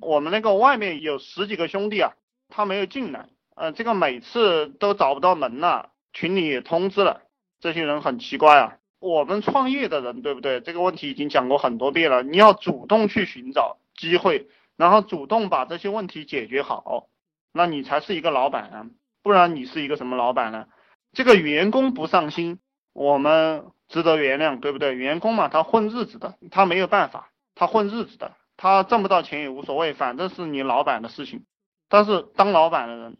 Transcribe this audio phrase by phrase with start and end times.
[0.00, 2.12] 我们那个外面有十几个兄弟啊，
[2.48, 7.22] 他没有进来，呃，这个每次都找不到门了，群里也通知了，
[7.60, 8.76] 这些人很奇怪啊。
[9.00, 10.60] 我们创业的人，对不对？
[10.60, 17.08] 这个问题已经讲过很多遍了，你要主动去寻找机会，然后主动把这些问题解决好，
[17.52, 18.86] 那你才是一个老板啊，
[19.22, 20.66] 不然你是一个什么老板呢？
[21.12, 22.58] 这个员工不上心，
[22.92, 24.94] 我们值得原谅，对不对？
[24.94, 28.32] 员工嘛，他混日子的，他没有办法，他混日子的。
[28.58, 31.44] 他挣不到钱也无所谓，反正是你老板的事情。
[31.88, 33.16] 但是当老板的人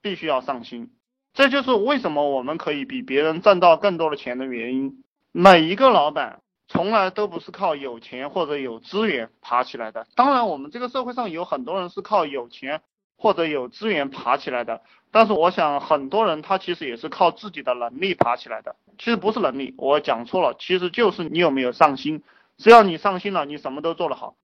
[0.00, 0.92] 必须要上心，
[1.32, 5.02] 这就是为什么我们可以比别人挣到更多的钱的原因。
[5.32, 10.06] 每一个老板从来都不是靠有钱或者有资源爬起来的。
[10.14, 12.82] 当然，我们这个社会上有很多人是靠有钱
[13.16, 14.82] 或者有资源爬起来的。
[15.10, 18.76] 但是我想很多人他其实也是靠自己的能力爬起来的。
[18.98, 22.22] 其实不是能力，我讲错了，其实就是你有没有上心。
[22.58, 24.36] 只要你上心了，你什么都做得好。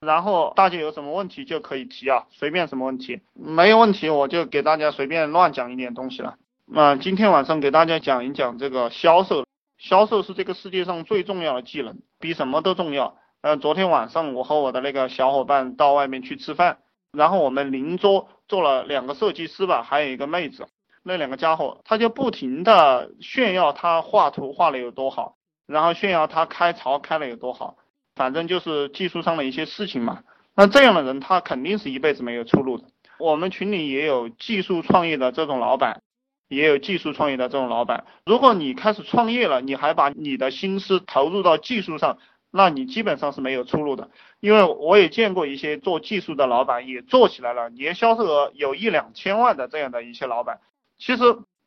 [0.00, 6.36] 然后大家有什么问题就可以提啊，随便什么问题，没有问题我就给大家随便乱讲一点东西了。
[6.66, 9.44] 那今天晚上给大家讲一讲这个销售，
[9.78, 13.16] 销售是这个世界上最重要的技能，比什么都重要。
[13.40, 16.78] 呃，昨天晚上我和我的那个小伙伴到外面去吃饭，
[17.12, 20.68] 然后我们邻桌坐了两个设计师吧，还有一个妹子，
[21.02, 27.76] 那两个家伙他就不停的炫耀他画图画的有多好，然后炫耀他开槽开的有多好。
[28.18, 30.24] 反正就是技术上的一些事情嘛，
[30.56, 32.84] 那这样的人他肯定是一辈子没有出路的。
[33.18, 36.02] 我们群里也有技术创业的这种老板，
[36.48, 38.04] 也有技术创业的这种老板。
[38.26, 42.18] 如果你开始创业了，你还把你的心思投入到技术上，
[42.50, 44.10] 那你基本上是没有出路的。
[44.40, 50.60] 因为我也见过一些做技术的老板也做起来了，年销售额有一两千万的这样的一些老板，
[50.98, 51.22] 其实。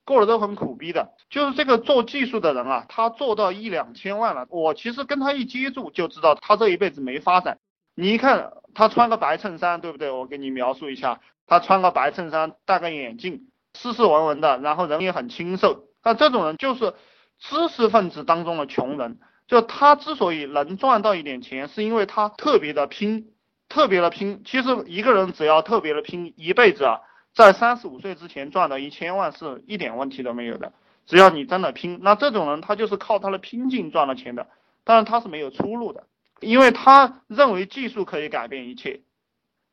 [0.06, 7.60] 过得都很苦逼的，就是这个做技术的人啊，他做到一两千万了，我其实跟他一接触就知道他这一辈子没发展。
[7.94, 10.10] 你一看他穿个白衬衫，对不对？
[10.10, 15.86] 我给你描述一下，他穿个白衬衫，戴个眼镜，斯斯文文的，然后人也很清瘦。
[16.04, 16.94] 那这种人就是
[17.38, 19.20] 知识分子当中的穷人。
[19.48, 23.34] 就他之所以能赚到一点钱，是因为他特别的拼，
[23.68, 24.44] 特别的拼。
[24.46, 27.02] 其实一个人只要特别的拼，一辈子啊。
[27.34, 30.74] 在三十五岁之前赚到一千万是一点问题都没有的，
[31.06, 34.48] 只要你真的拼，那这种人他就是靠他的拼劲赚了钱的，
[34.84, 36.08] 当然他是没有出路的，
[36.42, 39.02] 因为他认为技术可以改变一切，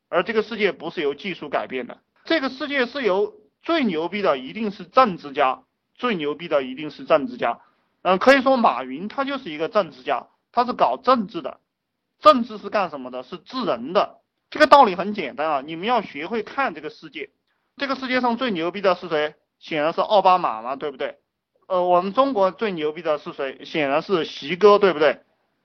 [0.09, 5.65] 而这个世界不是由技术改变的，这个世界是由最牛逼的一定是政治家，
[5.95, 7.61] 最牛逼的一定是政治家，
[8.03, 11.59] 嗯，可以说马云他就是一个政治家，他是搞政治的，
[12.21, 13.25] 政治是干什么的？
[13.25, 17.31] 是治人的，这个道理很简单啊，你们要学会看这个世界。
[17.78, 19.34] 这个世界上最牛逼的是谁？
[19.59, 21.19] 显然是奥巴马嘛，对不对？
[21.69, 23.65] 呃，我们中国最牛逼的是谁？
[23.65, 25.21] 显然是习哥，对不对？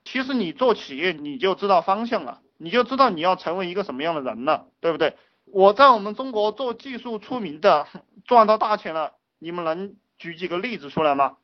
[0.05, 5.15] 其实你做企业你就知道方向了，你就知道你要成为一个什么样的人了，对不对？
[5.45, 7.87] 我在我们中国做技术出名的，
[8.25, 11.37] 赚到大钱了，你们能举几个例子出来吗？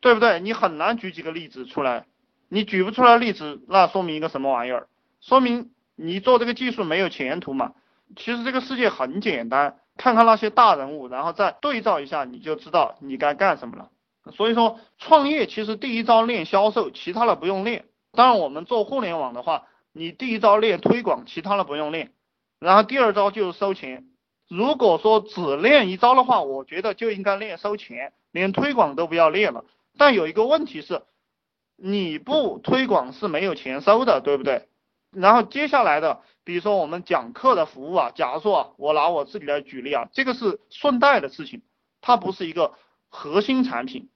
[0.00, 0.40] 对不对？
[0.40, 2.06] 你很难举几个例子出来，
[2.48, 4.88] 你举不出来例子，那说明一个什么玩意儿？
[5.20, 7.72] 说明你做这个技术没有前途嘛？
[8.14, 9.76] 其实这个世界很简单。
[9.96, 13.90] 看看那些大人物，然后再对照一下，你就知道你该干什么了。
[14.32, 17.84] 所以说，创业其实第一招练销售，其他的不用练。
[18.12, 22.12] 当然，我们做互联网的话，你第一招练推广，其他的不用练。
[22.58, 24.06] 然后第二招就是收钱。
[24.48, 29.64] 如果说只练一招的话，我觉得就应该练收钱，连推广都不要练了。
[29.98, 31.02] 但有一个问题是，
[31.76, 34.68] 你不推广是没有钱收的，对不对？
[35.10, 36.20] 然后接下来的。
[36.44, 41.62] 比如说我们讲课的服务啊，假如说啊，我拿我自己来举例啊，这个是顺带的事情，
[42.00, 42.74] 它不是一个
[43.08, 44.10] 核心产品，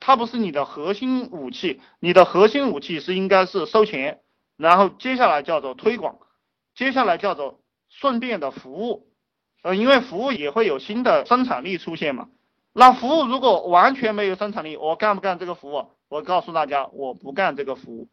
[0.00, 4.22] 它不是你的核心武器，你的核心武器是应该是收钱，
[4.56, 6.16] 然后接下来叫做推广，
[6.74, 7.60] 接下来叫做
[7.90, 9.06] 顺便的服务，
[9.62, 12.30] 呃，因为服务也会有新的生产力出现嘛，
[12.72, 15.90] 那服务如果完全没有生产力，我干不干这个服务？
[16.08, 18.08] 我告诉大家，我不干这个服务。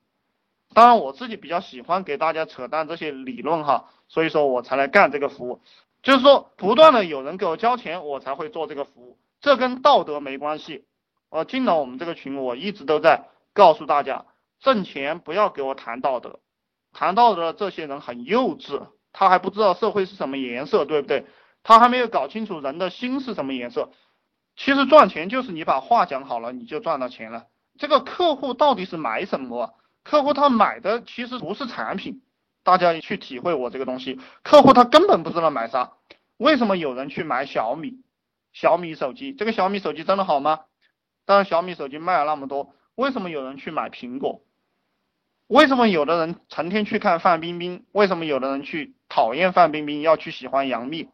[0.74, 5.62] 当然，我自己比较喜欢给大家扯淡这些理论哈，所以说我才来干这个服务。
[6.04, 9.18] 就是说，不断的有人给我交钱，我才会做这个服务。
[9.42, 10.86] 这跟道德没关系。
[11.30, 14.26] 我进了我们这个群，我一直都在告诉大家，
[14.60, 16.40] 挣钱不要给我谈道德，
[16.94, 21.26] 谈道德的这些人很幼稚，他还不知道社会是什么颜色，对不对？
[21.64, 23.90] 他还没有搞清楚人的心是什么颜色。
[24.56, 27.48] 其实赚钱就是你把话讲好了，你就赚到钱了。
[27.78, 29.74] 这个客户到底是买什么？
[30.06, 32.22] 客户他买的其实不是产品，
[32.64, 34.20] 大家去体会我这个东西。
[34.44, 35.94] 客户他根本不知道买啥。
[36.38, 37.98] 为什么有人去买小米？
[38.54, 40.62] 小米手机，这个小米手机真的好吗？
[41.26, 44.44] 当然小米手机卖了那么多，为什么有人去买苹果？
[45.48, 47.84] 为什么有的人成天去看范冰冰？
[47.92, 51.10] 为什么有的人去讨厌范冰冰，要去喜欢杨幂。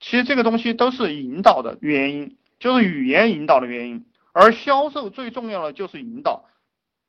[0.00, 4.06] 其实这个东西都是引导的原因，就是语言引导的原因。
[4.32, 6.44] 而销售最重要的就是引导，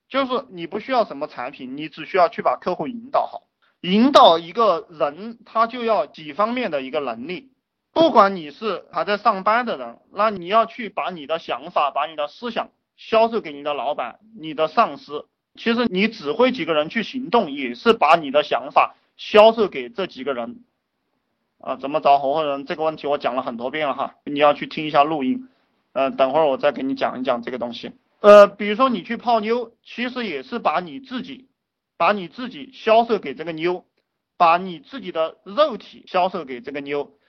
[0.08, 3.44] 就是你不需要什么产品，你只需要去把客户引导好。
[3.82, 7.52] 引导一个人，他就要几方面的一个能力。
[7.92, 15.28] 不管你是还在上班的人，那你要去把你的想法、把你的思想销售给你的老板、你的上司。
[15.56, 20.64] 其实你指挥几个人去行动，也是把你的想法销售给这几个人。
[21.60, 25.48] 啊，怎么找合伙人这个问题我讲了很多遍了哈，你要去听一下录音。
[25.94, 27.94] 呃，等会儿我再给你讲一讲这个东西。
[28.26, 31.48] 呃，比如说你去泡妞，其实也是把你自己，
[31.96, 33.86] 把你自己销售给这个妞，
[34.36, 37.20] 把你自己的肉体销售给这个妞。